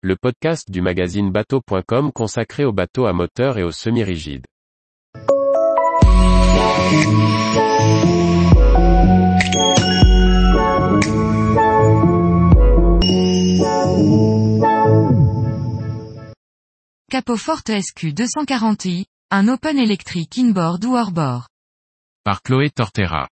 le 0.00 0.14
podcast 0.14 0.70
du 0.70 0.80
magazine 0.80 1.32
bateau.com 1.32 2.12
consacré 2.12 2.64
aux 2.64 2.72
bateaux 2.72 3.06
à 3.06 3.12
moteur 3.12 3.58
et 3.58 3.64
aux 3.64 3.72
semi-rigides. 3.72 4.46
Capoforte 17.10 17.70
SQ240i, 17.70 19.04
un 19.32 19.48
open 19.48 19.78
électrique 19.78 20.38
inboard 20.38 20.84
ou 20.84 20.94
hors-bord. 20.94 21.48
Par 22.22 22.42
Chloé 22.42 22.70
Tortera. 22.70 23.28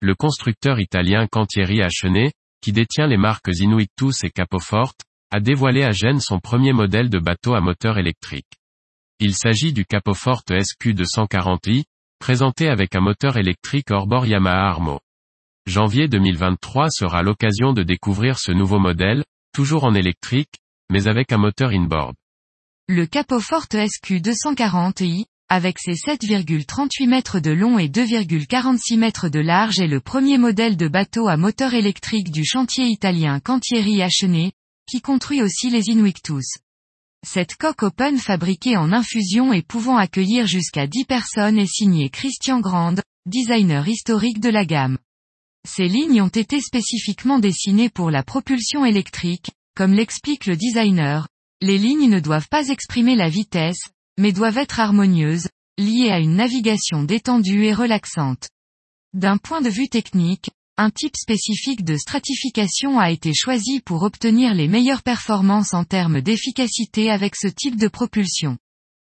Le 0.00 0.16
constructeur 0.16 0.80
italien 0.80 1.28
Cantieri 1.28 1.82
Chenet, 1.88 2.32
qui 2.60 2.72
détient 2.72 3.06
les 3.06 3.16
marques 3.16 3.50
Inuitus 3.60 4.24
et 4.24 4.30
Capoforte, 4.30 5.02
a 5.30 5.40
dévoilé 5.40 5.82
à 5.82 5.92
Gênes 5.92 6.20
son 6.20 6.40
premier 6.40 6.72
modèle 6.72 7.10
de 7.10 7.18
bateau 7.18 7.54
à 7.54 7.60
moteur 7.60 7.98
électrique. 7.98 8.50
Il 9.20 9.34
s'agit 9.34 9.72
du 9.72 9.84
Capoforte 9.84 10.50
SQ240i, 10.50 11.84
présenté 12.18 12.68
avec 12.68 12.96
un 12.96 13.00
moteur 13.00 13.36
électrique 13.36 13.90
hors-bord 13.90 14.26
Yamaha 14.26 14.68
Armo. 14.68 15.00
Janvier 15.66 16.08
2023 16.08 16.88
sera 16.90 17.22
l'occasion 17.22 17.72
de 17.72 17.82
découvrir 17.82 18.38
ce 18.38 18.52
nouveau 18.52 18.78
modèle, 18.78 19.24
toujours 19.52 19.84
en 19.84 19.94
électrique, 19.94 20.54
mais 20.90 21.08
avec 21.08 21.32
un 21.32 21.38
moteur 21.38 21.70
inboard. 21.70 22.14
Le 22.88 23.04
Capoforte 23.04 23.74
SQ240i, 23.74 25.26
avec 25.50 25.78
ses 25.78 25.92
7,38 25.92 27.08
mètres 27.08 27.40
de 27.40 27.50
long 27.50 27.78
et 27.78 27.88
2,46 27.88 28.98
mètres 28.98 29.28
de 29.28 29.40
large 29.40 29.78
est 29.78 29.86
le 29.86 30.00
premier 30.00 30.38
modèle 30.38 30.76
de 30.76 30.88
bateau 30.88 31.28
à 31.28 31.36
moteur 31.36 31.74
électrique 31.74 32.30
du 32.30 32.44
chantier 32.44 32.86
italien 32.86 33.40
Cantieri 33.40 34.02
Chenet, 34.10 34.52
qui 34.88 35.00
construit 35.00 35.42
aussi 35.42 35.70
les 35.70 35.88
Inuictus. 35.88 36.58
Cette 37.26 37.56
coque 37.56 37.82
open 37.82 38.18
fabriquée 38.18 38.76
en 38.76 38.92
infusion 38.92 39.52
et 39.52 39.62
pouvant 39.62 39.96
accueillir 39.96 40.46
jusqu'à 40.46 40.86
10 40.86 41.04
personnes 41.04 41.58
est 41.58 41.66
signée 41.66 42.10
Christian 42.10 42.60
Grande, 42.60 43.02
designer 43.26 43.86
historique 43.86 44.40
de 44.40 44.48
la 44.48 44.64
gamme. 44.64 44.98
Ces 45.68 45.88
lignes 45.88 46.22
ont 46.22 46.28
été 46.28 46.60
spécifiquement 46.60 47.38
dessinées 47.38 47.90
pour 47.90 48.10
la 48.10 48.22
propulsion 48.22 48.84
électrique, 48.84 49.50
comme 49.76 49.92
l'explique 49.92 50.46
le 50.46 50.56
designer, 50.56 51.28
les 51.60 51.76
lignes 51.76 52.08
ne 52.08 52.20
doivent 52.20 52.48
pas 52.48 52.68
exprimer 52.68 53.16
la 53.16 53.28
vitesse, 53.28 53.82
mais 54.16 54.32
doivent 54.32 54.58
être 54.58 54.78
harmonieuses, 54.78 55.48
liées 55.76 56.10
à 56.10 56.20
une 56.20 56.36
navigation 56.36 57.02
détendue 57.02 57.64
et 57.64 57.74
relaxante. 57.74 58.48
D'un 59.12 59.38
point 59.38 59.60
de 59.60 59.68
vue 59.68 59.88
technique, 59.88 60.50
un 60.78 60.90
type 60.90 61.16
spécifique 61.16 61.84
de 61.84 61.96
stratification 61.96 63.00
a 63.00 63.10
été 63.10 63.34
choisi 63.34 63.80
pour 63.80 64.04
obtenir 64.04 64.54
les 64.54 64.68
meilleures 64.68 65.02
performances 65.02 65.74
en 65.74 65.82
termes 65.82 66.20
d'efficacité 66.20 67.10
avec 67.10 67.34
ce 67.34 67.48
type 67.48 67.76
de 67.76 67.88
propulsion. 67.88 68.58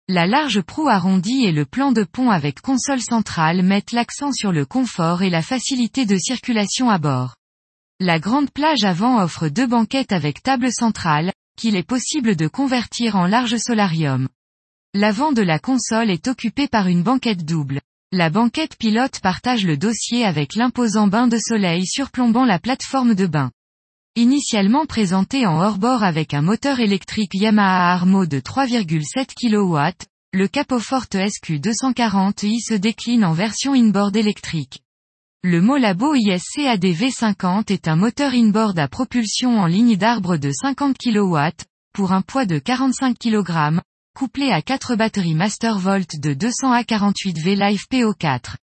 La 0.08 0.26
large 0.26 0.60
proue 0.60 0.88
arrondie 0.88 1.44
et 1.44 1.52
le 1.52 1.64
plan 1.64 1.92
de 1.92 2.02
pont 2.02 2.30
avec 2.30 2.60
console 2.60 3.00
centrale 3.00 3.62
mettent 3.62 3.92
l'accent 3.92 4.32
sur 4.32 4.50
le 4.50 4.66
confort 4.66 5.22
et 5.22 5.30
la 5.30 5.40
facilité 5.40 6.04
de 6.04 6.18
circulation 6.18 6.90
à 6.90 6.98
bord. 6.98 7.36
La 8.00 8.18
grande 8.18 8.50
plage 8.50 8.82
avant 8.82 9.22
offre 9.22 9.48
deux 9.48 9.68
banquettes 9.68 10.10
avec 10.10 10.42
table 10.42 10.72
centrale, 10.72 11.32
qu'il 11.56 11.76
est 11.76 11.86
possible 11.86 12.34
de 12.34 12.48
convertir 12.48 13.14
en 13.14 13.26
large 13.26 13.56
solarium. 13.56 14.28
L'avant 14.94 15.30
de 15.30 15.42
la 15.42 15.60
console 15.60 16.10
est 16.10 16.26
occupé 16.26 16.66
par 16.66 16.88
une 16.88 17.04
banquette 17.04 17.44
double. 17.44 17.80
La 18.14 18.28
banquette 18.28 18.76
pilote 18.76 19.20
partage 19.22 19.64
le 19.64 19.78
dossier 19.78 20.26
avec 20.26 20.54
l'imposant 20.54 21.06
bain 21.06 21.28
de 21.28 21.38
soleil 21.38 21.86
surplombant 21.86 22.44
la 22.44 22.58
plateforme 22.58 23.14
de 23.14 23.26
bain. 23.26 23.50
Initialement 24.16 24.84
présenté 24.84 25.46
en 25.46 25.58
hors-bord 25.58 26.02
avec 26.02 26.34
un 26.34 26.42
moteur 26.42 26.80
électrique 26.80 27.32
Yamaha 27.32 27.90
Armo 27.90 28.26
de 28.26 28.38
3,7 28.38 29.32
kW, 29.34 29.96
le 30.34 30.46
Capoforte 30.46 31.14
SQ240i 31.14 32.58
se 32.62 32.74
décline 32.74 33.24
en 33.24 33.32
version 33.32 33.72
inboard 33.72 34.14
électrique. 34.14 34.80
Le 35.42 35.62
Molabo 35.62 36.14
ISC 36.14 36.58
ADV50 36.58 37.72
est 37.72 37.88
un 37.88 37.96
moteur 37.96 38.34
inboard 38.34 38.78
à 38.78 38.88
propulsion 38.88 39.58
en 39.58 39.64
ligne 39.64 39.96
d'arbre 39.96 40.36
de 40.36 40.50
50 40.52 40.98
kW, 40.98 41.38
pour 41.94 42.12
un 42.12 42.20
poids 42.20 42.44
de 42.44 42.58
45 42.58 43.16
kg, 43.18 43.80
couplé 44.14 44.50
à 44.50 44.62
4 44.62 44.96
batteries 44.96 45.34
Mastervolt 45.34 46.20
de 46.20 46.34
200 46.34 46.72
à 46.72 46.84
48 46.84 47.38
V 47.38 47.56
Live 47.56 47.84
PO4. 47.90 48.56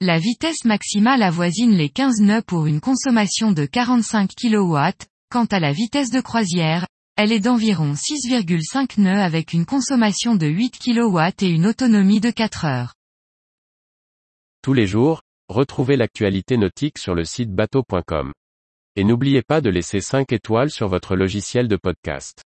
La 0.00 0.18
vitesse 0.18 0.64
maximale 0.64 1.22
avoisine 1.22 1.72
les 1.72 1.88
15 1.88 2.20
nœuds 2.20 2.42
pour 2.42 2.66
une 2.66 2.80
consommation 2.80 3.52
de 3.52 3.66
45 3.66 4.30
kW, 4.34 4.76
quant 5.30 5.46
à 5.46 5.60
la 5.60 5.72
vitesse 5.72 6.10
de 6.10 6.20
croisière, 6.20 6.86
elle 7.16 7.32
est 7.32 7.40
d'environ 7.40 7.92
6,5 7.92 9.00
nœuds 9.00 9.22
avec 9.22 9.52
une 9.52 9.66
consommation 9.66 10.36
de 10.36 10.46
8 10.46 10.78
kW 10.78 11.20
et 11.42 11.48
une 11.48 11.66
autonomie 11.66 12.20
de 12.20 12.30
4 12.30 12.64
heures. 12.64 12.94
Tous 14.62 14.72
les 14.72 14.86
jours, 14.86 15.22
Retrouvez 15.50 15.96
l'actualité 15.96 16.56
nautique 16.56 16.96
sur 16.96 17.16
le 17.16 17.24
site 17.24 17.52
bateau.com. 17.52 18.32
Et 18.94 19.02
n'oubliez 19.02 19.42
pas 19.42 19.60
de 19.60 19.68
laisser 19.68 20.00
5 20.00 20.32
étoiles 20.32 20.70
sur 20.70 20.86
votre 20.86 21.16
logiciel 21.16 21.66
de 21.66 21.74
podcast. 21.74 22.44